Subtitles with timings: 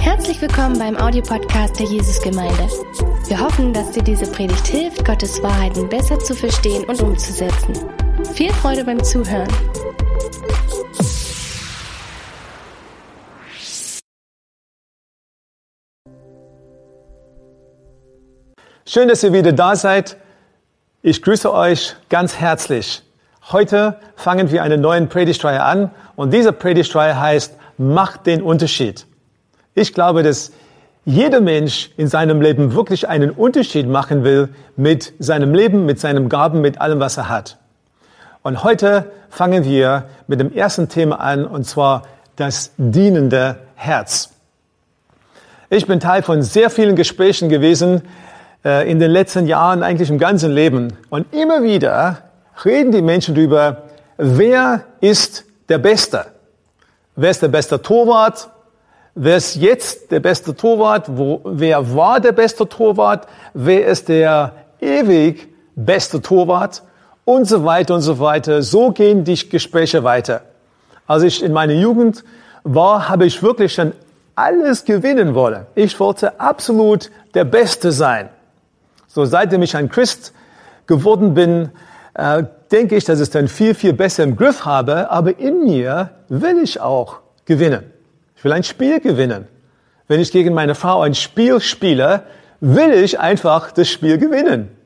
[0.00, 2.68] Herzlich willkommen beim Audiopodcast der Jesusgemeinde.
[3.26, 7.74] Wir hoffen, dass dir diese Predigt hilft, Gottes Wahrheiten besser zu verstehen und umzusetzen.
[8.34, 9.48] Viel Freude beim Zuhören.
[18.86, 20.16] Schön, dass ihr wieder da seid.
[21.02, 23.02] Ich grüße euch ganz herzlich.
[23.52, 29.06] Heute fangen wir eine neue Predigtreihe an und diese Predigtreihe heißt Macht den Unterschied.
[29.74, 30.52] Ich glaube, dass
[31.04, 36.28] jeder Mensch in seinem Leben wirklich einen Unterschied machen will mit seinem Leben, mit seinem
[36.28, 37.56] Gaben, mit allem, was er hat.
[38.42, 42.02] Und heute fangen wir mit dem ersten Thema an und zwar
[42.36, 44.30] das dienende Herz.
[45.70, 48.02] Ich bin Teil von sehr vielen Gesprächen gewesen
[48.64, 50.94] äh, in den letzten Jahren, eigentlich im ganzen Leben.
[51.10, 52.18] Und immer wieder
[52.64, 53.84] reden die Menschen darüber,
[54.16, 56.26] wer ist der Beste?
[57.20, 58.48] Wer ist der beste Torwart?
[59.16, 61.06] Wer ist jetzt der beste Torwart?
[61.08, 63.26] Wo, wer war der beste Torwart?
[63.54, 66.84] Wer ist der ewig beste Torwart?
[67.24, 68.62] Und so weiter und so weiter.
[68.62, 70.42] So gehen die Gespräche weiter.
[71.08, 72.22] Als ich in meiner Jugend
[72.62, 73.94] war, habe ich wirklich schon
[74.36, 75.66] alles gewinnen wollen.
[75.74, 78.28] Ich wollte absolut der Beste sein.
[79.08, 80.32] So seitdem ich ein Christ
[80.86, 81.70] geworden bin,
[82.18, 85.10] äh, denke ich, dass ich es dann viel, viel besser im Griff habe.
[85.10, 87.92] Aber in mir will ich auch gewinnen.
[88.36, 89.46] Ich will ein Spiel gewinnen.
[90.08, 92.24] Wenn ich gegen meine Frau ein Spiel spiele,
[92.60, 94.76] will ich einfach das Spiel gewinnen.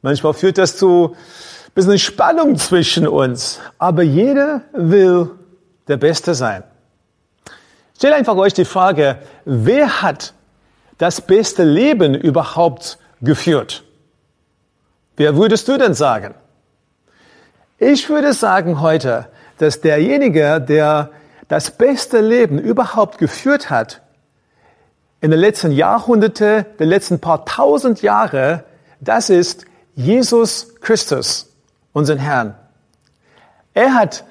[0.00, 3.60] Manchmal führt das zu ein bisschen Spannung zwischen uns.
[3.76, 5.30] Aber jeder will
[5.88, 6.64] der Beste sein.
[7.96, 10.32] Stell einfach euch die Frage, wer hat
[10.96, 13.84] das beste Leben überhaupt geführt?
[15.16, 16.34] Wer würdest du denn sagen?
[17.80, 21.10] Ich würde sagen heute, dass derjenige, der
[21.46, 24.02] das beste Leben überhaupt geführt hat,
[25.20, 28.64] in den letzten Jahrhunderte, den letzten paar tausend Jahre,
[29.00, 31.54] das ist Jesus Christus,
[31.92, 32.56] unseren Herrn.
[33.74, 34.24] Er hat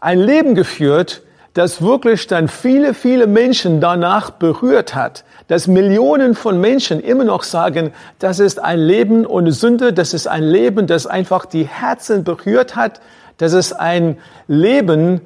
[0.00, 6.60] ein Leben geführt, das wirklich dann viele, viele Menschen danach berührt hat, dass Millionen von
[6.60, 11.06] Menschen immer noch sagen, das ist ein Leben ohne Sünde, das ist ein Leben, das
[11.06, 13.00] einfach die Herzen berührt hat,
[13.38, 14.18] das ist ein
[14.48, 15.20] Leben,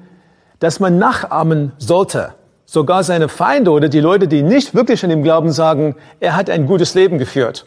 [0.58, 2.34] das man nachahmen sollte.
[2.66, 6.50] Sogar seine Feinde oder die Leute, die nicht wirklich an ihm glauben, sagen, er hat
[6.50, 7.66] ein gutes Leben geführt.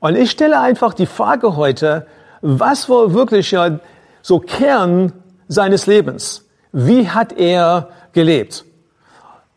[0.00, 2.06] Und ich stelle einfach die Frage heute,
[2.40, 3.78] was war wirklich ja
[4.22, 5.12] so Kern
[5.48, 6.48] seines Lebens?
[6.72, 8.64] Wie hat er gelebt?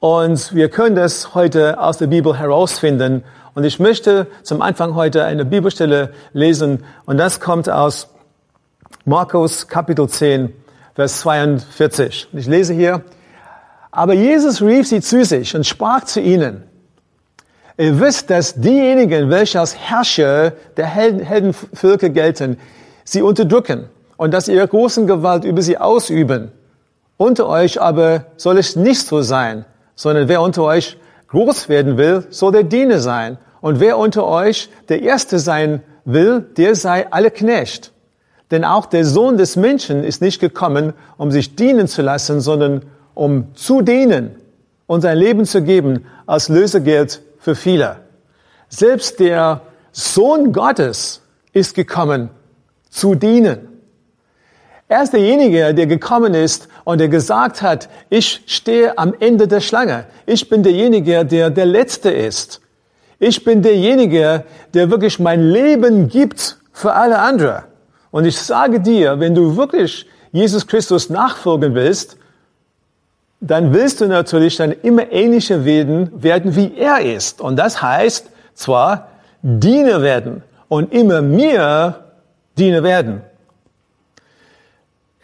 [0.06, 3.24] Und wir können das heute aus der Bibel herausfinden.
[3.56, 6.84] Und ich möchte zum Anfang heute eine Bibelstelle lesen.
[7.08, 8.10] Und das kommt aus
[9.06, 10.54] Markus Kapitel 10,
[10.94, 12.28] Vers 42.
[12.34, 13.02] Ich lese hier.
[13.90, 16.62] Aber Jesus rief sie zu sich und sprach zu ihnen.
[17.76, 22.60] Ihr wisst, dass diejenigen, welche als Herrscher der Heldenvölker gelten,
[23.06, 26.52] sie unterdrücken und dass ihre großen Gewalt über sie ausüben.
[27.18, 30.98] Unter euch aber soll es nicht so sein, sondern wer unter euch
[31.30, 33.38] groß werden will, soll der Diener sein.
[33.62, 37.92] Und wer unter euch der Erste sein will, der sei alle Knecht.
[38.52, 42.84] Denn auch der Sohn des Menschen ist nicht gekommen, um sich dienen zu lassen, sondern
[43.16, 44.36] um zu dienen
[44.86, 47.98] und sein Leben zu geben als Lösegeld für viele.
[48.70, 51.22] Selbst der Sohn Gottes
[51.54, 52.30] ist gekommen,
[52.90, 53.75] zu dienen.
[54.88, 59.60] Er ist derjenige, der gekommen ist und der gesagt hat, ich stehe am Ende der
[59.60, 60.06] Schlange.
[60.28, 62.62] Ich bin derjenige, der der Letzte ist.
[63.18, 64.44] Ich bin derjenige,
[64.74, 67.64] der wirklich mein Leben gibt für alle anderen.
[68.12, 72.18] Und ich sage dir, wenn du wirklich Jesus Christus nachfolgen willst,
[73.42, 77.42] dann willst du natürlich dann immer ähnlicher werden, werden wie er ist.
[77.42, 79.10] Und das heißt zwar
[79.42, 82.06] Diener werden und immer mehr
[82.58, 83.22] Diener werden.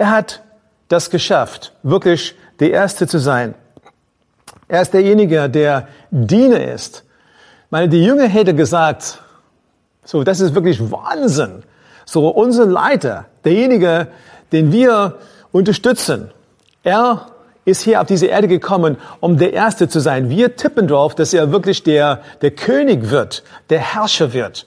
[0.01, 0.41] Er hat
[0.87, 3.53] das geschafft, wirklich der Erste zu sein.
[4.67, 7.03] Er ist derjenige, der Diener ist.
[7.69, 9.19] Meine, die Jünger hätte gesagt,
[10.03, 11.61] so, das ist wirklich Wahnsinn.
[12.05, 14.07] So, unser Leiter, derjenige,
[14.51, 15.19] den wir
[15.51, 16.31] unterstützen,
[16.81, 17.27] er
[17.63, 20.31] ist hier auf diese Erde gekommen, um der Erste zu sein.
[20.31, 24.65] Wir tippen drauf, dass er wirklich der, der König wird, der Herrscher wird.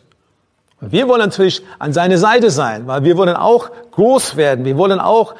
[0.80, 4.64] Und wir wollen natürlich an seiner Seite sein, weil wir wollen auch groß werden.
[4.64, 5.34] Wir wollen auch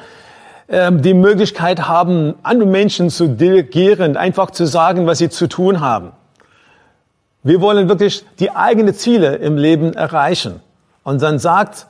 [0.67, 5.81] ähm, die Möglichkeit haben, andere Menschen zu delegieren, einfach zu sagen, was sie zu tun
[5.81, 6.11] haben.
[7.43, 10.61] Wir wollen wirklich die eigenen Ziele im Leben erreichen.
[11.03, 11.85] Und dann sagt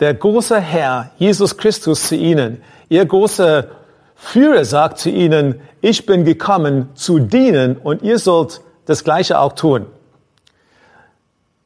[0.00, 3.68] der große Herr, Jesus Christus zu ihnen, ihr große
[4.14, 9.54] Führer sagt zu ihnen, ich bin gekommen zu dienen und ihr sollt das Gleiche auch
[9.54, 9.86] tun.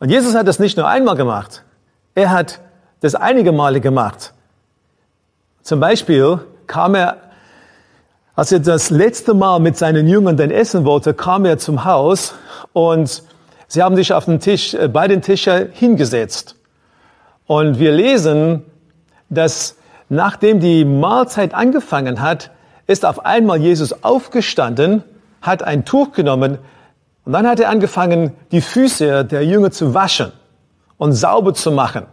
[0.02, 1.62] Und Jesus hat das nicht nur einmal gemacht.
[2.16, 2.58] Er hat
[3.02, 4.32] das einige Male gemacht.
[5.62, 7.18] Zum Beispiel kam er,
[8.34, 12.34] als er das letzte Mal mit seinen Jüngern dann essen wollte, kam er zum Haus
[12.72, 13.22] und
[13.68, 16.56] sie haben sich auf den Tisch, äh, bei den Tischen hingesetzt.
[17.46, 18.64] Und wir lesen,
[19.28, 19.76] dass
[20.08, 22.50] nachdem die Mahlzeit angefangen hat,
[22.88, 25.04] ist auf einmal Jesus aufgestanden,
[25.40, 26.58] hat ein Tuch genommen
[27.24, 30.32] und dann hat er angefangen, die Füße der Jünger zu waschen
[30.98, 32.06] und sauber zu machen.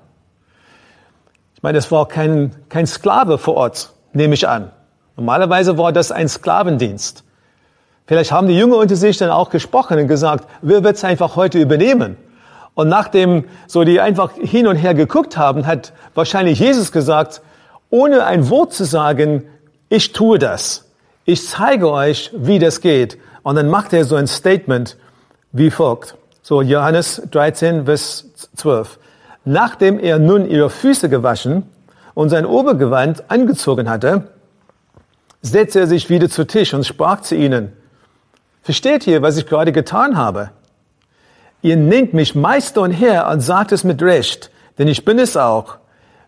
[1.56, 4.72] Ich meine, es war kein, kein Sklave vor Ort, nehme ich an.
[5.18, 7.24] Normalerweise war das ein Sklavendienst.
[8.06, 11.36] Vielleicht haben die Jünger unter sich dann auch gesprochen und gesagt, wer wird es einfach
[11.36, 12.18] heute übernehmen?
[12.74, 17.42] Und nachdem so die einfach hin und her geguckt haben, hat wahrscheinlich Jesus gesagt,
[17.90, 19.44] ohne ein Wort zu sagen,
[19.90, 20.89] ich tue das.
[21.30, 23.20] Ich zeige euch, wie das geht.
[23.44, 24.98] Und dann macht er so ein Statement
[25.52, 26.16] wie folgt.
[26.42, 28.98] So Johannes 13, Vers 12.
[29.46, 31.70] Nachdem er nun ihre Füße gewaschen
[32.16, 34.30] und sein Obergewand angezogen hatte,
[35.44, 37.74] setzte er sich wieder zu Tisch und sprach zu ihnen,
[38.64, 40.50] versteht ihr, was ich gerade getan habe?
[41.62, 44.50] Ihr nennt mich Meister und Herr und sagt es mit Recht,
[44.80, 45.78] denn ich bin es auch.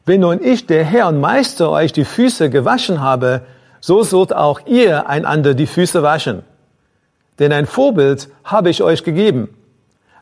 [0.05, 3.41] Wenn nun ich, der Herr und Meister, euch die Füße gewaschen habe,
[3.81, 6.43] so sollt auch ihr einander die Füße waschen.
[7.39, 9.49] Denn ein Vorbild habe ich euch gegeben,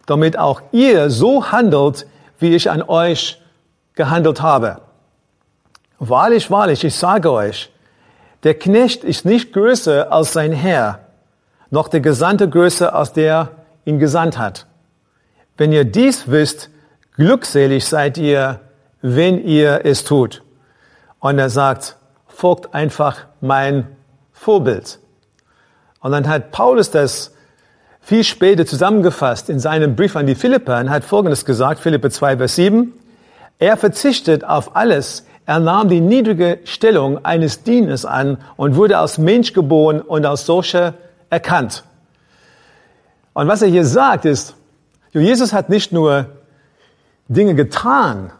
[0.07, 2.07] damit auch ihr so handelt,
[2.39, 3.41] wie ich an euch
[3.93, 4.79] gehandelt habe.
[5.99, 7.69] Wahrlich, wahrlich, ich sage euch,
[8.43, 10.99] der Knecht ist nicht größer als sein Herr,
[11.69, 13.49] noch der Gesandte größer als der
[13.83, 14.65] ihn gesandt hat.
[15.57, 16.69] Wenn ihr dies wisst,
[17.17, 18.61] glückselig seid ihr,
[19.01, 20.41] wenn ihr es tut.
[21.19, 21.97] Und er sagt,
[22.27, 23.87] folgt einfach mein
[24.31, 24.99] Vorbild.
[26.01, 27.33] Und dann hat Paulus das
[28.01, 32.37] viel später zusammengefasst in seinem Brief an die Philipper und hat Folgendes gesagt, Philippe 2,
[32.37, 32.93] Vers 7.
[33.59, 35.25] Er verzichtet auf alles.
[35.45, 40.45] Er nahm die niedrige Stellung eines Dieners an und wurde als Mensch geboren und als
[40.45, 40.93] solcher
[41.29, 41.83] erkannt.
[43.33, 44.55] Und was er hier sagt ist,
[45.11, 46.27] Jesus hat nicht nur
[47.27, 48.31] Dinge getan,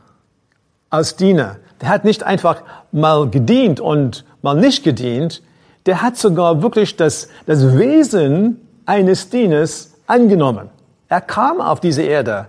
[0.90, 1.58] als Diener.
[1.82, 5.42] Der hat nicht einfach mal gedient und mal nicht gedient.
[5.86, 10.70] Der hat sogar wirklich das, das Wesen eines Dieners angenommen.
[11.08, 12.48] Er kam auf diese Erde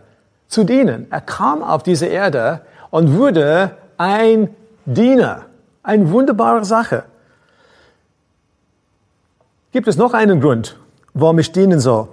[0.48, 1.06] zu dienen.
[1.10, 4.54] Er kam auf diese Erde und wurde ein
[4.84, 5.46] Diener.
[5.82, 7.04] Eine wunderbare Sache.
[9.72, 10.76] Gibt es noch einen Grund,
[11.14, 12.08] warum ich dienen soll?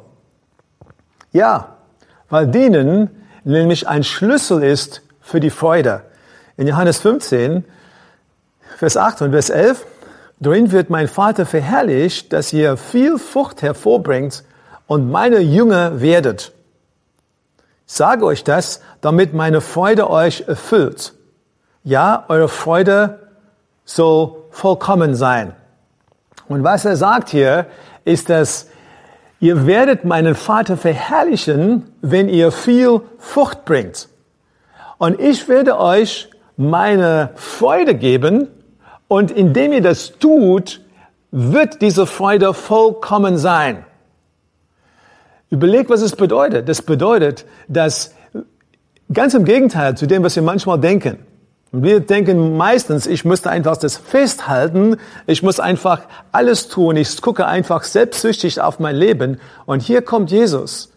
[1.32, 1.78] Ja,
[2.30, 3.10] weil dienen
[3.44, 6.04] nämlich ein Schlüssel ist für die Freude.
[6.56, 7.66] In Johannes 15,
[8.78, 9.88] Vers 8 und Vers 11,
[10.40, 14.44] darin wird mein Vater verherrlicht, dass ihr viel Frucht hervorbringt
[14.86, 16.52] und meine Jünger werdet.
[17.88, 21.14] Ich sage euch das, damit meine Freude euch erfüllt.
[21.84, 23.32] Ja, eure Freude
[23.84, 25.56] soll vollkommen sein.
[26.48, 27.66] Und was er sagt hier,
[28.06, 28.68] ist, dass
[29.40, 34.08] ihr werdet meinen Vater verherrlichen, wenn ihr viel Frucht bringt.
[35.00, 38.50] Und ich werde euch meine Freude geben
[39.08, 40.82] und indem ihr das tut,
[41.32, 43.86] wird diese Freude vollkommen sein.
[45.50, 46.68] Überlegt, was es bedeutet.
[46.68, 48.14] Das bedeutet, dass
[49.12, 51.20] ganz im Gegenteil zu dem, was wir manchmal denken.
[51.72, 57.46] Wir denken meistens, ich müsste einfach das festhalten, ich muss einfach alles tun, ich gucke
[57.46, 59.40] einfach selbstsüchtig auf mein Leben.
[59.66, 60.92] Und hier kommt Jesus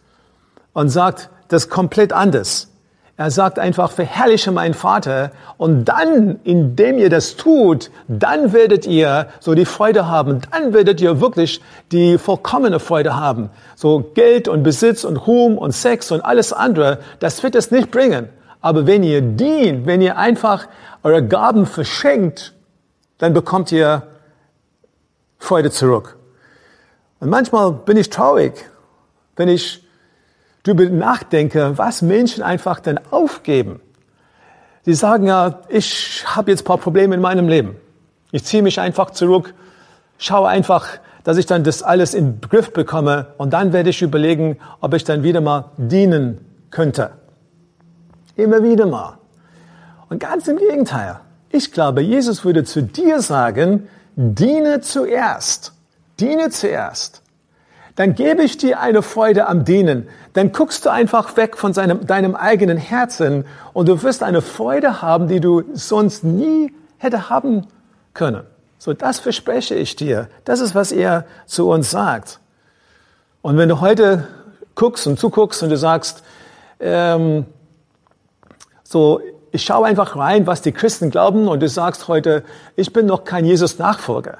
[0.72, 2.69] und sagt das komplett anders.
[3.20, 9.26] Er sagt einfach, verherrliche meinen Vater und dann, indem ihr das tut, dann werdet ihr
[9.40, 11.60] so die Freude haben, dann werdet ihr wirklich
[11.92, 13.50] die vollkommene Freude haben.
[13.76, 17.90] So Geld und Besitz und Ruhm und Sex und alles andere, das wird es nicht
[17.90, 18.30] bringen.
[18.62, 20.66] Aber wenn ihr dient, wenn ihr einfach
[21.02, 22.54] eure Gaben verschenkt,
[23.18, 24.02] dann bekommt ihr
[25.36, 26.16] Freude zurück.
[27.18, 28.54] Und manchmal bin ich traurig,
[29.36, 29.84] wenn ich
[30.62, 33.80] darüber nachdenke, was Menschen einfach dann aufgeben.
[34.82, 37.76] Sie sagen ja, ich habe jetzt ein paar Probleme in meinem Leben.
[38.32, 39.54] Ich ziehe mich einfach zurück,
[40.18, 40.88] schaue einfach,
[41.24, 44.94] dass ich dann das alles in den Griff bekomme und dann werde ich überlegen, ob
[44.94, 46.38] ich dann wieder mal dienen
[46.70, 47.10] könnte.
[48.36, 49.18] Immer wieder mal.
[50.08, 51.20] Und ganz im Gegenteil.
[51.50, 55.72] Ich glaube, Jesus würde zu dir sagen, diene zuerst.
[56.18, 57.22] Diene zuerst
[58.00, 60.08] dann gebe ich dir eine Freude am Dienen.
[60.32, 65.02] Dann guckst du einfach weg von seinem, deinem eigenen Herzen und du wirst eine Freude
[65.02, 67.66] haben, die du sonst nie hätte haben
[68.14, 68.44] können.
[68.78, 70.28] So, das verspreche ich dir.
[70.46, 72.40] Das ist, was er zu uns sagt.
[73.42, 74.26] Und wenn du heute
[74.74, 76.22] guckst und zuguckst und du sagst,
[76.80, 77.44] ähm,
[78.82, 79.20] so,
[79.52, 82.44] ich schaue einfach rein, was die Christen glauben und du sagst heute,
[82.76, 84.38] ich bin noch kein Jesus-Nachfolger,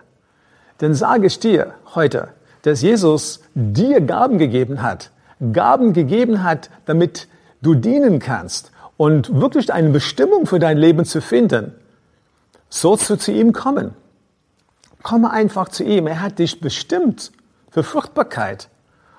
[0.79, 2.31] dann sage ich dir heute,
[2.63, 5.11] dass Jesus dir Gaben gegeben hat.
[5.53, 7.29] Gaben gegeben hat, damit
[7.63, 11.73] du dienen kannst und wirklich eine Bestimmung für dein Leben zu finden.
[12.69, 13.95] Sollst du zu ihm kommen.
[15.03, 16.07] Komme einfach zu ihm.
[16.07, 17.33] Er hat dich bestimmt
[17.71, 18.69] für Fruchtbarkeit.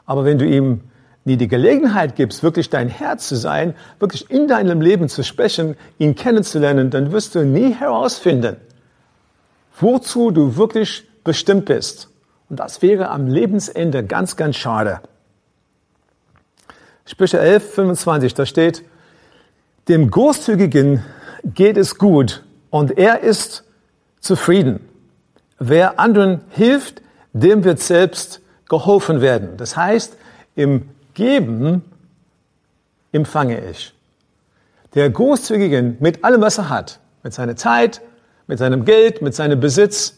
[0.06, 0.82] Aber wenn du ihm
[1.26, 5.76] nie die Gelegenheit gibst, wirklich dein Herz zu sein, wirklich in deinem Leben zu sprechen,
[5.98, 8.58] ihn kennenzulernen, dann wirst du nie herausfinden,
[9.80, 12.11] wozu du wirklich bestimmt bist.
[12.52, 15.00] Und das wäre am Lebensende ganz, ganz schade.
[17.06, 18.84] Sprüche 11, 25, da steht,
[19.88, 21.02] dem Großzügigen
[21.46, 23.64] geht es gut und er ist
[24.20, 24.82] zufrieden.
[25.60, 29.56] Wer anderen hilft, dem wird selbst geholfen werden.
[29.56, 30.18] Das heißt,
[30.56, 31.86] im Geben
[33.14, 33.94] empfange ich.
[34.94, 38.02] Der Großzügigen mit allem, was er hat, mit seiner Zeit,
[38.48, 40.18] mit seinem Geld, mit seinem Besitz,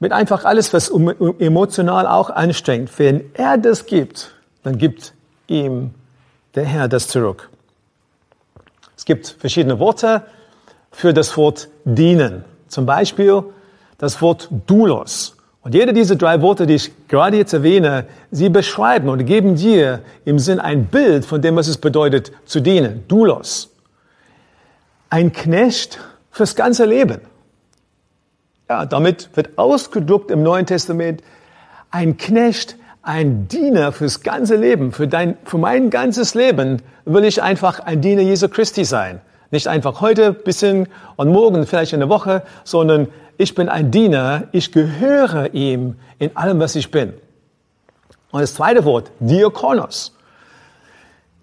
[0.00, 2.90] mit einfach alles, was emotional auch anstrengt.
[2.98, 5.12] Wenn er das gibt, dann gibt
[5.46, 5.90] ihm
[6.54, 7.48] der Herr das zurück.
[8.96, 10.22] Es gibt verschiedene Worte
[10.90, 12.44] für das Wort dienen.
[12.68, 13.44] Zum Beispiel
[13.98, 15.36] das Wort Doulos.
[15.62, 20.00] Und jede dieser drei Worte, die ich gerade jetzt erwähne, sie beschreiben und geben dir
[20.24, 23.04] im Sinn ein Bild von dem, was es bedeutet zu dienen.
[23.08, 23.70] Doulos.
[25.10, 25.98] Ein Knecht
[26.30, 27.20] fürs ganze Leben.
[28.68, 31.22] Ja, damit wird ausgedruckt im Neuen Testament
[31.90, 37.42] ein Knecht, ein Diener fürs ganze Leben, für dein, für mein ganzes Leben will ich
[37.42, 39.22] einfach ein Diener Jesu Christi sein.
[39.50, 43.08] Nicht einfach heute, bisschen und morgen, vielleicht eine Woche, sondern
[43.38, 47.14] ich bin ein Diener, ich gehöre ihm in allem, was ich bin.
[48.30, 50.14] Und das zweite Wort, Diakonos.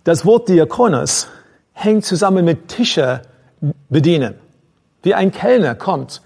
[0.03, 1.29] Das Wort Diakonos
[1.73, 3.23] hängt zusammen mit Tische
[3.89, 4.35] bedienen.
[5.01, 6.21] Wie ein Kellner kommt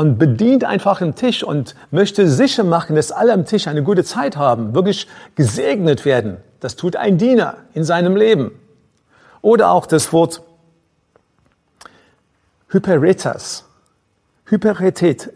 [0.00, 4.02] und bedient einfach den Tisch und möchte sicher machen, dass alle am Tisch eine gute
[4.02, 6.38] Zeit haben, wirklich gesegnet werden.
[6.58, 8.50] Das tut ein Diener in seinem Leben.
[9.42, 10.40] Oder auch das Wort
[12.68, 13.66] Hyperetas,
[14.46, 15.28] Hyperetes,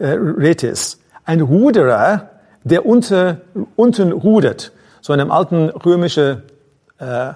[1.27, 2.31] ein Ruderer,
[2.63, 3.43] der unter,
[3.77, 4.73] unten rudert.
[5.03, 6.43] So in einem alten römischen,
[6.99, 7.35] äh,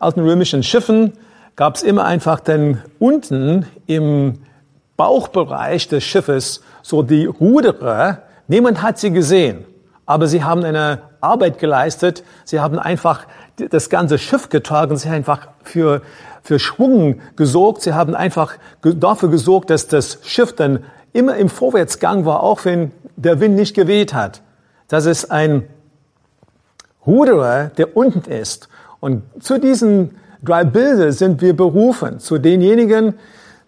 [0.00, 1.12] alten römischen Schiffen
[1.56, 4.38] gab es immer einfach dann unten im
[4.96, 8.22] Bauchbereich des Schiffes so die Ruderer.
[8.46, 9.64] Niemand hat sie gesehen,
[10.06, 12.22] aber sie haben eine Arbeit geleistet.
[12.44, 14.96] Sie haben einfach das ganze Schiff getragen.
[14.96, 16.02] Sie haben einfach für,
[16.42, 17.82] für Schwung gesorgt.
[17.82, 22.92] Sie haben einfach dafür gesorgt, dass das Schiff dann immer im Vorwärtsgang war, auch wenn
[23.16, 24.42] der Wind nicht geweht hat.
[24.88, 25.66] Das ist ein
[27.06, 28.68] Ruderer, der unten ist.
[29.00, 33.14] Und zu diesen drei Bildern sind wir berufen, zu denjenigen,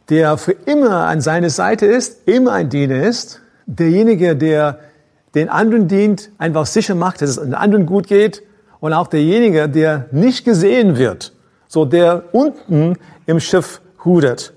[0.08, 4.78] der für immer an seiner Seite ist, immer ein Diener ist, derjenige, der
[5.34, 8.42] den anderen dient, einfach sicher macht, dass es den anderen gut geht
[8.80, 11.32] und auch derjenige, der nicht gesehen wird,
[11.68, 12.96] so der unten
[13.26, 14.52] im Schiff hudert.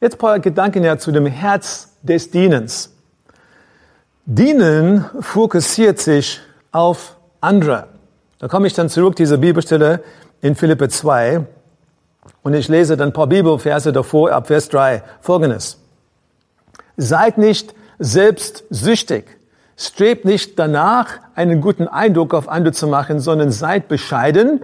[0.00, 2.92] Jetzt ein paar Gedanken ja zu dem Herz des Dienens.
[4.24, 6.40] Dienen fokussiert sich
[6.72, 7.88] auf andere.
[8.38, 10.02] Da komme ich dann zurück, diese Bibelstelle
[10.40, 11.44] in Philippe 2.
[12.42, 15.78] Und ich lese dann ein paar Bibelverse davor, ab Vers 3, folgendes.
[16.96, 19.24] Seid nicht selbstsüchtig.
[19.76, 24.60] Strebt nicht danach, einen guten Eindruck auf andere zu machen, sondern seid bescheiden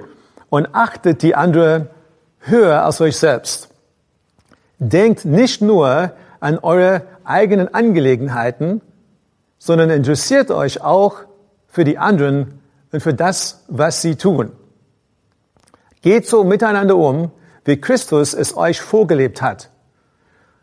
[0.51, 1.89] und achtet die andere
[2.41, 3.71] höher als euch selbst.
[4.79, 8.83] Denkt nicht nur an eure eigenen Angelegenheiten,
[9.59, 11.21] sondern interessiert euch auch
[11.67, 12.61] für die anderen
[12.93, 14.53] und für das, was sie tun.
[16.03, 17.33] Geht so miteinander um,
[17.67, 19.71] wie Christus es euch vorgelebt hat.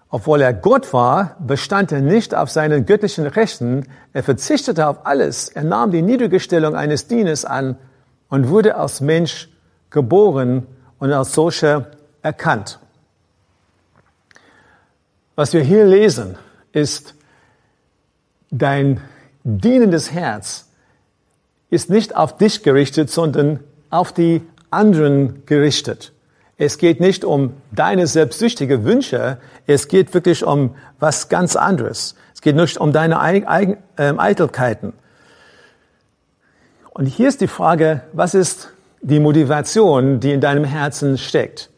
[0.10, 5.50] Obwohl er Gott war, bestand er nicht auf seinen göttlichen Rechten, er verzichtete auf alles,
[5.50, 7.78] er nahm die niedrige Stellung eines Dieners an
[8.30, 9.50] und wurde als Mensch
[9.90, 10.66] geboren
[11.00, 11.88] und als solcher
[12.22, 12.80] erkannt.
[15.36, 16.38] Was wir hier lesen,
[16.72, 17.16] ist,
[18.52, 19.02] dein
[19.44, 20.70] dienendes Herz
[21.70, 26.14] ist nicht auf dich gerichtet, sondern auf die anderen gerichtet.
[26.58, 32.16] Es geht nicht um deine selbstsüchtige Wünsche, es geht wirklich um was ganz anderes.
[32.34, 33.20] Es geht nicht um deine
[33.98, 34.94] ähm, Eitelkeiten.
[36.92, 38.70] Und hier ist die Frage, was ist
[39.02, 41.72] die Motivation, die in deinem Herzen steckt?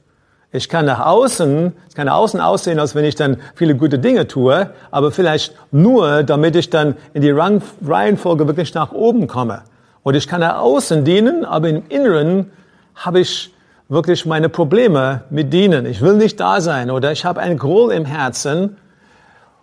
[0.51, 4.00] Ich kann nach außen, es kann nach außen aussehen, als wenn ich dann viele gute
[4.00, 9.63] Dinge tue, aber vielleicht nur, damit ich dann in die Reihenfolge wirklich nach oben komme.
[10.03, 12.51] Und ich kann nach außen dienen, aber im Inneren
[12.96, 13.54] habe ich
[13.87, 15.85] wirklich meine Probleme mit dienen.
[15.85, 18.77] Ich will nicht da sein oder ich habe einen Groll im Herzen.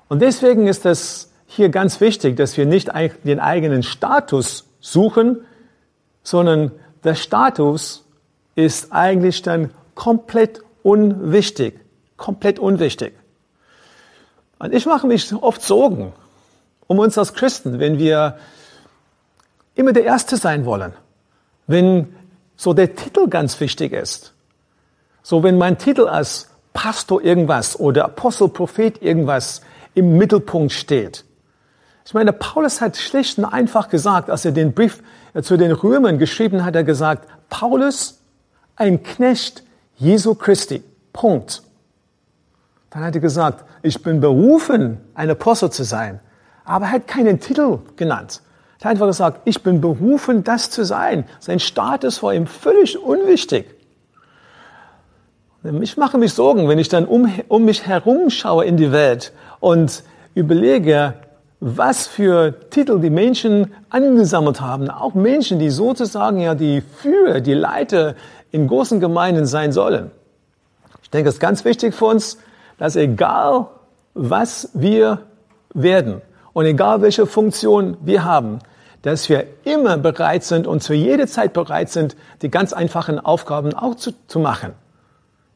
[0.09, 2.91] Und deswegen ist es hier ganz wichtig, dass wir nicht
[3.25, 5.45] den eigenen Status suchen,
[6.23, 6.71] sondern
[7.05, 8.05] der Status
[8.55, 11.81] ist eigentlich dann komplett unwichtig.
[12.17, 13.15] Komplett unwichtig.
[14.59, 16.13] Und ich mache mich oft Sorgen
[16.87, 18.37] um uns als Christen, wenn wir
[19.75, 20.93] immer der Erste sein wollen.
[21.67, 22.15] Wenn
[22.63, 24.35] so der Titel ganz wichtig ist.
[25.25, 29.63] So wenn mein Titel als Pastor irgendwas oder Apostel, Prophet irgendwas
[29.95, 31.25] im Mittelpunkt steht.
[32.07, 35.03] Ich meine, Paulus hat schlicht und einfach gesagt, als er den Brief
[35.43, 38.21] zu den Römern geschrieben hat, er gesagt, Paulus,
[38.77, 39.65] ein Knecht
[39.97, 40.85] Jesu Christi.
[41.13, 41.63] Punkt.
[42.91, 46.21] Dann hat er gesagt, ich bin berufen, ein Apostel zu sein.
[46.65, 48.41] Aber er hat keinen Titel genannt.
[48.83, 51.25] Er hat einfach gesagt, ich bin berufen, das zu sein.
[51.39, 53.67] Sein Status war ihm völlig unwichtig.
[55.81, 59.33] Ich mache mich Sorgen, wenn ich dann um, um mich herum schaue in die Welt
[59.61, 60.03] und
[60.35, 61.15] überlege,
[61.61, 64.91] was für Titel die Menschen angesammelt haben.
[64.91, 68.17] Auch Menschen, die sozusagen ja die Führer, die Leiter
[68.51, 70.11] in großen Gemeinden sein sollen.
[71.05, 72.37] Ich denke, es ist ganz wichtig für uns,
[72.79, 73.69] dass egal
[74.15, 75.21] was wir
[75.73, 76.21] werden
[76.53, 78.59] und egal welche Funktion wir haben,
[79.03, 83.75] dass wir immer bereit sind und zu jeder Zeit bereit sind, die ganz einfachen Aufgaben
[83.75, 84.73] auch zu, zu machen.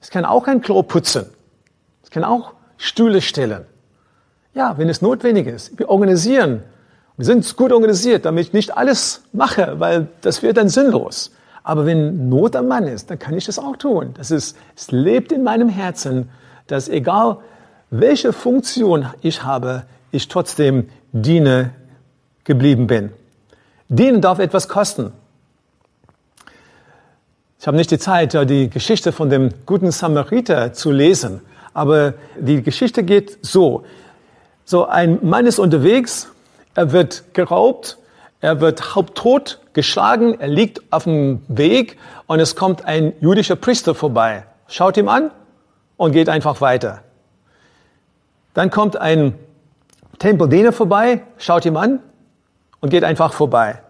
[0.00, 1.26] Es kann auch ein Klo putzen.
[2.02, 3.64] Es kann auch Stühle stellen.
[4.54, 5.78] Ja, wenn es notwendig ist.
[5.78, 6.62] Wir organisieren.
[7.16, 11.32] Wir sind gut organisiert, damit ich nicht alles mache, weil das wird dann sinnlos.
[11.62, 14.14] Aber wenn Not am Mann ist, dann kann ich das auch tun.
[14.14, 16.30] Das ist, es lebt in meinem Herzen,
[16.66, 17.38] dass egal
[17.90, 21.72] welche Funktion ich habe, ich trotzdem diene
[22.44, 23.12] geblieben bin.
[23.88, 25.12] Dienen darf etwas kosten.
[27.58, 31.40] Ich habe nicht die Zeit, die Geschichte von dem guten Samariter zu lesen,
[31.72, 33.84] aber die Geschichte geht so.
[34.64, 36.28] So ein Mann ist unterwegs,
[36.74, 37.98] er wird geraubt,
[38.40, 41.96] er wird halbtot geschlagen, er liegt auf dem Weg
[42.26, 45.30] und es kommt ein jüdischer Priester vorbei, schaut ihm an
[45.96, 47.02] und geht einfach weiter.
[48.52, 49.34] Dann kommt ein
[50.18, 52.00] Tempeldiener vorbei, schaut ihm an
[52.80, 53.80] und geht einfach vorbei.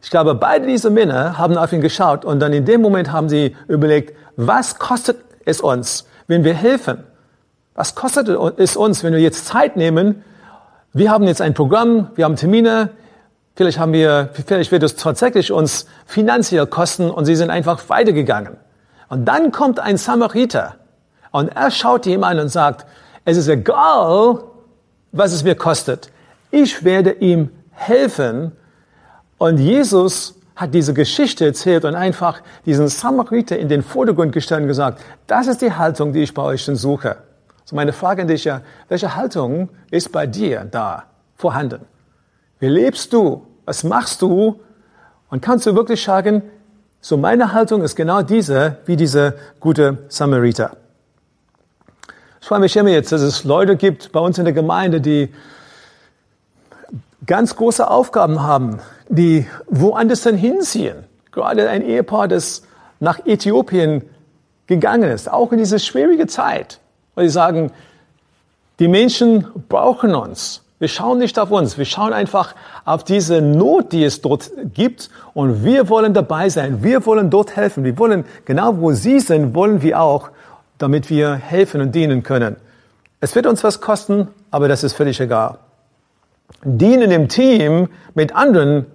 [0.00, 3.28] Ich glaube, beide diese Männer haben auf ihn geschaut und dann in dem Moment haben
[3.28, 7.04] sie überlegt, was kostet es uns, wenn wir helfen?
[7.74, 10.24] Was kostet es uns, wenn wir jetzt Zeit nehmen?
[10.92, 12.90] Wir haben jetzt ein Programm, wir haben Termine,
[13.58, 18.56] Vielleicht haben wir, vielleicht wird es tatsächlich uns finanziell kosten und sie sind einfach weitergegangen.
[19.08, 20.76] Und dann kommt ein Samariter
[21.32, 22.86] und er schaut ihm an und sagt,
[23.24, 24.44] es ist egal,
[25.10, 26.12] was es mir kostet.
[26.52, 28.52] Ich werde ihm helfen.
[29.38, 34.68] Und Jesus hat diese Geschichte erzählt und einfach diesen Samariter in den Vordergrund gestellt und
[34.68, 37.16] gesagt, das ist die Haltung, die ich bei euch suche.
[37.64, 41.04] So meine Frage an dich ja, welche Haltung ist bei dir da
[41.36, 41.82] vorhanden?
[42.58, 43.46] Wie lebst du?
[43.64, 44.60] Was machst du?
[45.30, 46.42] Und kannst du wirklich sagen,
[47.00, 50.76] so meine Haltung ist genau diese, wie diese gute Samariter.
[52.40, 55.32] Ich freue mich immer jetzt, dass es Leute gibt bei uns in der Gemeinde, die
[57.26, 61.04] ganz große Aufgaben haben, die woanders dann hinziehen.
[61.32, 62.62] Gerade ein Ehepaar, das
[63.00, 64.02] nach Äthiopien
[64.66, 66.80] gegangen ist, auch in diese schwierige Zeit,
[67.14, 67.72] weil sie sagen,
[68.78, 70.62] die Menschen brauchen uns.
[70.78, 72.54] Wir schauen nicht auf uns, wir schauen einfach
[72.84, 77.56] auf diese Not, die es dort gibt und wir wollen dabei sein, wir wollen dort
[77.56, 80.30] helfen, wir wollen, genau wo Sie sind, wollen wir auch,
[80.78, 82.56] damit wir helfen und dienen können.
[83.20, 85.58] Es wird uns was kosten, aber das ist völlig egal.
[86.64, 88.86] Dienen im Team mit anderen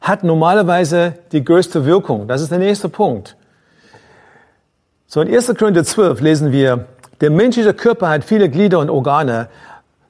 [0.00, 2.28] hat normalerweise die größte Wirkung.
[2.28, 3.36] Das ist der nächste Punkt.
[5.06, 5.54] So in 1.
[5.58, 6.86] Korinther 12 lesen wir,
[7.20, 9.48] der menschliche Körper hat viele Glieder und Organe,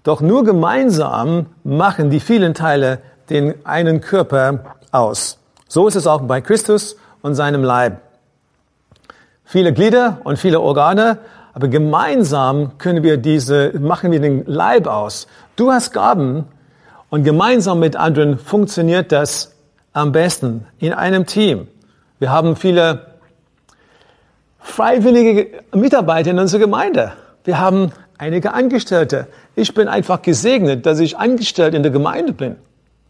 [0.02, 5.38] doch nur gemeinsam machen die vielen Teile den einen Körper aus.
[5.68, 8.00] So ist es auch bei Christus und seinem Leib.
[9.44, 11.18] Viele Glieder und viele Organe,
[11.54, 15.26] aber gemeinsam können wir diese, machen wir den Leib aus.
[15.56, 16.46] Du hast Gaben
[17.10, 19.54] und gemeinsam mit anderen funktioniert das
[19.92, 21.68] am besten in einem Team.
[22.18, 23.14] Wir haben viele
[24.58, 27.12] freiwillige Mitarbeiter in unserer Gemeinde.
[27.44, 29.28] Wir haben einige Angestellte.
[29.54, 32.56] Ich bin einfach gesegnet, dass ich angestellt in der Gemeinde bin.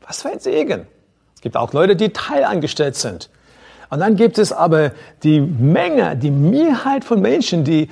[0.06, 0.86] Was für ein Segen.
[1.34, 3.30] Es gibt auch Leute, die teilangestellt sind.
[3.88, 7.88] Und dann gibt es aber die Menge, die Mehrheit von Menschen, die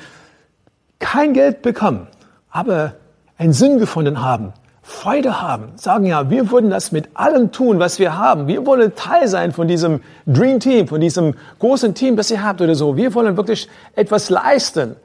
[0.98, 2.08] kein Geld bekommen,
[2.50, 2.94] aber
[3.38, 4.52] einen Sinn gefunden haben,
[4.86, 8.48] Freude haben, sagen ja, wir würden das mit allem tun, was wir haben.
[8.48, 12.60] Wir wollen Teil sein von diesem Dream Team, von diesem großen Team, das ihr habt
[12.60, 12.94] oder so.
[12.94, 13.66] Wir wollen wirklich
[13.96, 14.96] etwas leisten.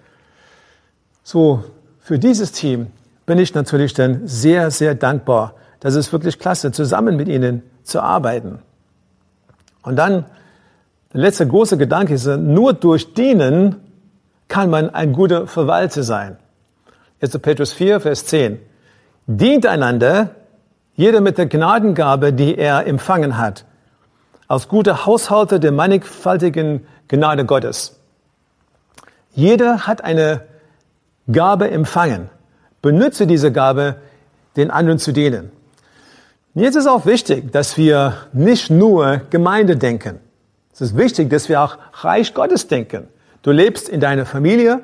[1.23, 1.63] So,
[2.01, 2.87] für dieses Team
[3.25, 5.53] bin ich natürlich dann sehr, sehr dankbar.
[5.79, 8.59] Das ist wirklich klasse, zusammen mit ihnen zu arbeiten.
[9.83, 10.25] Und dann,
[11.13, 13.77] der letzte große Gedanke ist, nur durch Dienen
[14.49, 16.35] kann man ein guter Verwalter sein.
[17.21, 17.39] 1.
[17.39, 18.59] Petrus 4, Vers 10.
[19.31, 20.31] Dient einander,
[20.95, 23.63] jeder mit der Gnadengabe, die er empfangen hat,
[24.47, 27.99] als guter Haushalter der mannigfaltigen Gnade Gottes.
[29.35, 30.41] Jeder hat eine
[31.31, 32.31] Gabe empfangen.
[32.81, 33.97] Benutze diese Gabe,
[34.55, 35.51] den anderen zu dienen.
[36.55, 40.19] Jetzt ist auch wichtig, dass wir nicht nur Gemeinde denken.
[40.73, 43.07] Es ist wichtig, dass wir auch Reich Gottes denken.
[43.43, 44.81] Du lebst in deiner Familie,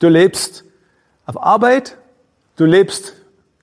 [0.00, 0.64] du lebst
[1.26, 1.96] auf Arbeit,
[2.56, 3.21] du lebst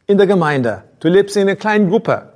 [0.10, 2.34] in der Gemeinde, du lebst in einer kleinen Gruppe.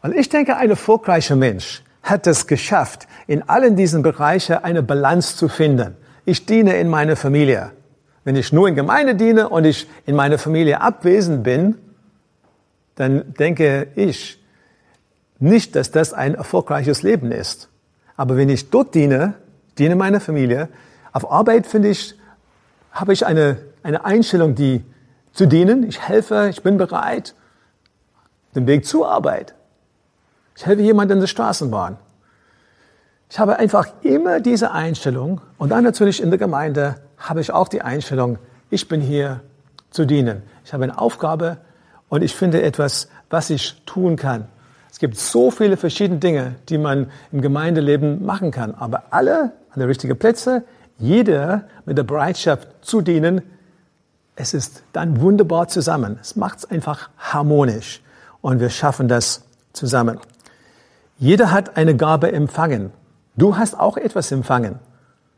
[0.00, 5.36] Und ich denke, ein erfolgreicher Mensch hat es geschafft, in allen diesen Bereichen eine Balance
[5.36, 5.96] zu finden.
[6.24, 7.72] Ich diene in meiner Familie.
[8.22, 11.78] Wenn ich nur in Gemeinde diene und ich in meiner Familie abwesend bin,
[12.94, 14.40] dann denke ich
[15.40, 17.70] nicht, dass das ein erfolgreiches Leben ist.
[18.16, 19.34] Aber wenn ich dort diene,
[19.78, 20.68] diene meiner Familie,
[21.12, 22.14] auf Arbeit finde ich,
[22.92, 24.84] habe ich eine, eine Einstellung, die
[25.38, 25.84] zu dienen.
[25.84, 27.34] Ich helfe, ich bin bereit.
[28.56, 29.54] Den Weg zur Arbeit.
[30.56, 31.96] Ich helfe jemand in der Straßenbahn.
[33.30, 37.68] Ich habe einfach immer diese Einstellung und dann natürlich in der Gemeinde habe ich auch
[37.68, 39.40] die Einstellung, ich bin hier
[39.90, 40.42] zu dienen.
[40.64, 41.58] Ich habe eine Aufgabe
[42.08, 44.48] und ich finde etwas, was ich tun kann.
[44.90, 49.78] Es gibt so viele verschiedene Dinge, die man im Gemeindeleben machen kann, aber alle an
[49.78, 50.64] der richtigen Plätze,
[50.98, 53.42] jeder mit der Bereitschaft zu dienen,
[54.38, 56.18] es ist dann wunderbar zusammen.
[56.20, 58.00] Es macht es einfach harmonisch
[58.40, 60.18] und wir schaffen das zusammen.
[61.18, 62.92] Jeder hat eine Gabe empfangen.
[63.36, 64.76] Du hast auch etwas empfangen.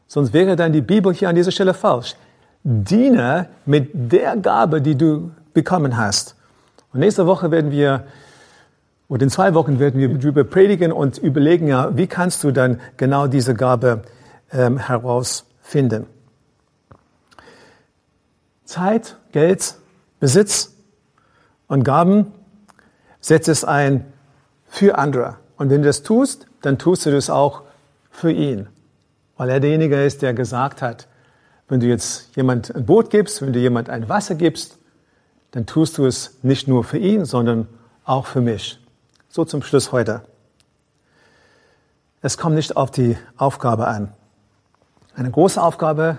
[0.06, 2.14] Sonst wäre dann die Bibel hier an dieser Stelle falsch.
[2.62, 6.36] Diene mit der Gabe, die du bekommen hast.
[6.92, 8.04] Und nächste Woche werden wir,
[9.08, 12.80] oder in zwei Wochen werden wir darüber predigen und überlegen, ja, wie kannst du dann
[12.98, 14.02] genau diese Gabe
[14.52, 16.06] ähm, herausfinden.
[18.70, 19.74] Zeit, Geld,
[20.20, 20.76] Besitz
[21.66, 22.32] und Gaben,
[23.20, 24.12] setz es ein
[24.68, 25.38] für andere.
[25.56, 27.62] Und wenn du das tust, dann tust du das auch
[28.12, 28.68] für ihn.
[29.36, 31.08] Weil er derjenige ist, der gesagt hat,
[31.68, 34.78] wenn du jetzt jemand ein Boot gibst, wenn du jemand ein Wasser gibst,
[35.50, 37.66] dann tust du es nicht nur für ihn, sondern
[38.04, 38.78] auch für mich.
[39.28, 40.22] So zum Schluss heute.
[42.22, 44.12] Es kommt nicht auf die Aufgabe an.
[45.16, 46.18] Eine große Aufgabe,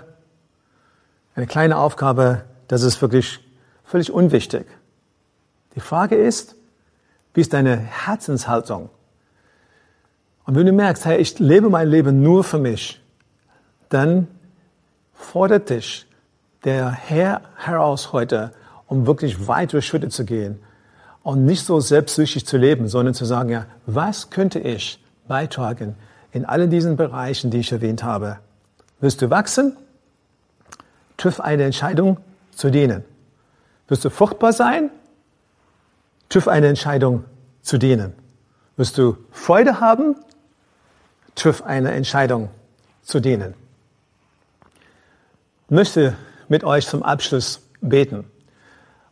[1.34, 3.40] eine kleine Aufgabe, das ist wirklich
[3.84, 4.66] völlig unwichtig.
[5.74, 6.56] Die Frage ist,
[7.34, 8.90] wie ist deine Herzenshaltung?
[10.44, 13.00] Und wenn du merkst, hey, ich lebe mein Leben nur für mich,
[13.88, 14.28] dann
[15.14, 16.06] fordert dich
[16.64, 18.52] der Herr heraus heute,
[18.86, 20.58] um wirklich weitere Schritte zu gehen
[21.22, 25.94] und nicht so selbstsüchtig zu leben, sondern zu sagen, ja, was könnte ich beitragen
[26.32, 28.38] in allen diesen Bereichen, die ich erwähnt habe?
[29.00, 29.76] Willst du wachsen?
[31.16, 32.18] Triff eine Entscheidung
[32.54, 33.04] zu dienen.
[33.88, 34.90] Willst du fruchtbar sein?
[36.28, 37.24] Triff eine Entscheidung
[37.60, 38.14] zu dienen.
[38.76, 40.16] Willst du Freude haben?
[41.34, 42.48] Triff eine Entscheidung
[43.02, 43.54] zu dienen.
[45.66, 46.16] Ich möchte
[46.48, 48.24] mit euch zum Abschluss beten.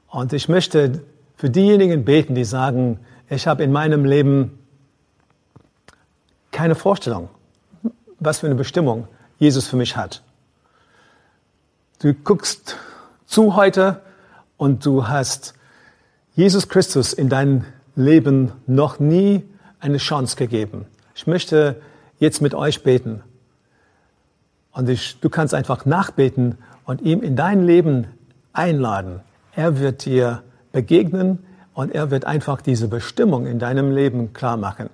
[0.08, 1.02] Und ich möchte
[1.36, 4.58] für diejenigen beten, die sagen, ich habe in meinem Leben
[6.50, 7.30] keine Vorstellung,
[8.18, 9.08] was für eine Bestimmung
[9.38, 10.22] Jesus für mich hat.
[12.02, 12.78] Du guckst
[13.26, 14.00] zu heute
[14.56, 15.52] und du hast
[16.34, 19.44] Jesus Christus in dein Leben noch nie
[19.80, 20.86] eine Chance gegeben.
[21.14, 21.82] Ich möchte
[22.18, 23.22] jetzt mit euch beten.
[24.72, 28.06] Und ich, du kannst einfach nachbeten und ihm in dein Leben
[28.54, 29.20] einladen.
[29.54, 34.88] Er wird dir begegnen und er wird einfach diese Bestimmung in deinem Leben klar machen.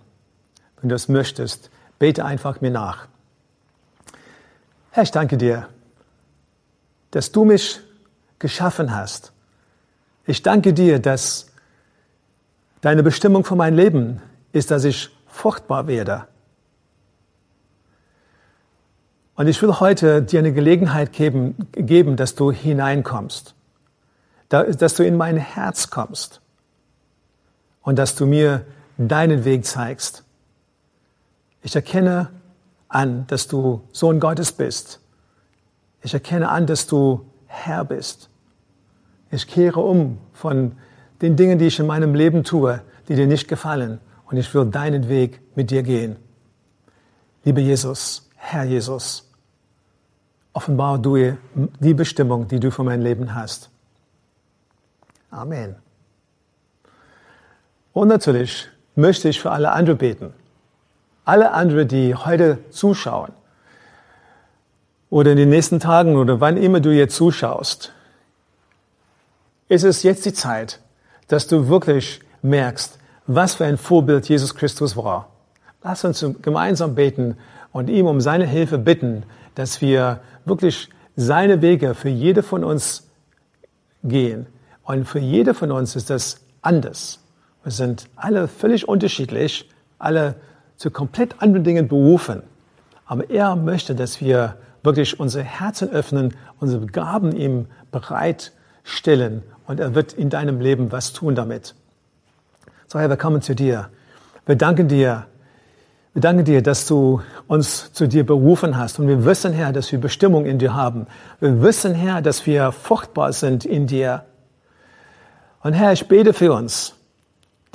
[0.80, 3.06] Wenn du es möchtest, bete einfach mir nach.
[4.90, 5.68] Herr, ich danke dir,
[7.10, 7.80] dass du mich
[8.38, 9.32] geschaffen hast.
[10.26, 11.52] Ich danke dir, dass
[12.80, 14.20] deine Bestimmung für mein Leben
[14.52, 16.26] ist, dass ich fruchtbar werde.
[19.34, 23.56] Und ich will heute dir eine Gelegenheit geben, geben dass du hineinkommst
[24.48, 26.40] dass du in mein Herz kommst
[27.82, 28.64] und dass du mir
[28.96, 30.24] deinen Weg zeigst.
[31.62, 32.30] Ich erkenne
[32.88, 35.00] an, dass du Sohn Gottes bist.
[36.02, 38.28] Ich erkenne an, dass du Herr bist.
[39.30, 40.72] Ich kehre um von
[41.22, 44.00] den Dingen, die ich in meinem Leben tue, die dir nicht gefallen.
[44.26, 46.16] Und ich will deinen Weg mit dir gehen.
[47.44, 49.30] Lieber Jesus, Herr Jesus,
[50.52, 51.36] offenbar du
[51.80, 53.70] die Bestimmung, die du für mein Leben hast.
[55.30, 55.76] Amen.
[57.92, 60.32] Und natürlich möchte ich für alle anderen beten.
[61.24, 63.32] Alle anderen, die heute zuschauen
[65.10, 67.92] oder in den nächsten Tagen oder wann immer du jetzt zuschaust,
[69.68, 70.80] ist es jetzt die Zeit,
[71.28, 75.28] dass du wirklich merkst, was für ein Vorbild Jesus Christus war.
[75.82, 77.36] Lass uns gemeinsam beten
[77.72, 83.08] und ihm um seine Hilfe bitten, dass wir wirklich seine Wege für jede von uns
[84.04, 84.46] gehen.
[84.84, 87.20] Und für jede von uns ist das anders.
[87.62, 90.36] Wir sind alle völlig unterschiedlich, alle
[90.76, 92.42] zu komplett anderen Dingen berufen.
[93.06, 99.94] Aber er möchte, dass wir wirklich unsere Herzen öffnen, unsere Gaben ihm bereitstellen und er
[99.94, 101.74] wird in deinem Leben was tun damit.
[102.86, 103.90] So, Herr, wir kommen zu dir.
[104.46, 105.26] Wir danken dir.
[106.14, 108.98] Wir danken dir, dass du uns zu dir berufen hast.
[108.98, 111.08] Und wir wissen, Herr, dass wir Bestimmung in dir haben.
[111.40, 114.24] Wir wissen, Herr, dass wir fruchtbar sind in dir.
[115.62, 116.94] Und Herr, ich bete für uns,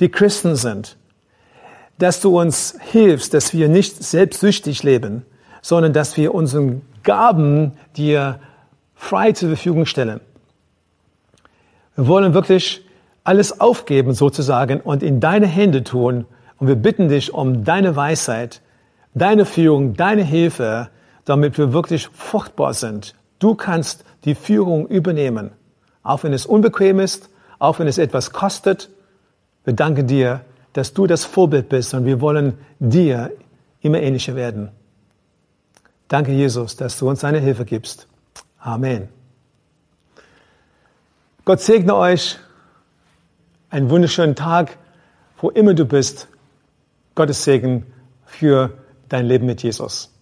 [0.00, 0.96] die Christen sind,
[1.98, 5.24] dass du uns hilfst, dass wir nicht selbstsüchtig leben,
[5.60, 8.40] sondern dass wir unseren Gaben dir
[8.94, 10.20] frei zur Verfügung stellen.
[11.96, 12.84] Wir wollen wirklich
[13.24, 16.26] alles aufgeben sozusagen und in deine Hände tun.
[16.58, 18.60] Und wir bitten dich um deine Weisheit,
[19.14, 20.88] deine Führung, deine Hilfe,
[21.24, 23.14] damit wir wirklich fruchtbar sind.
[23.38, 25.50] Du kannst die Führung übernehmen,
[26.02, 28.88] auch wenn es unbequem ist, auch wenn es etwas kostet.
[29.64, 33.30] Wir danken dir, dass du das Vorbild bist und wir wollen dir
[33.80, 34.70] immer ähnlicher werden.
[36.12, 38.06] Danke, Jesus, dass du uns deine Hilfe gibst.
[38.58, 39.08] Amen.
[41.46, 42.38] Gott segne euch.
[43.70, 44.76] Einen wunderschönen Tag,
[45.40, 46.28] wo immer du bist.
[47.14, 47.86] Gottes Segen
[48.26, 48.76] für
[49.08, 50.12] dein Leben mit Jesus.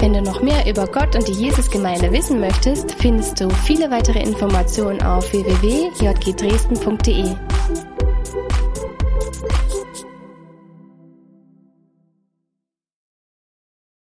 [0.00, 4.24] Wenn du noch mehr über Gott und die Jesusgemeinde wissen möchtest, findest du viele weitere
[4.24, 7.36] Informationen auf www.jgdresden.de.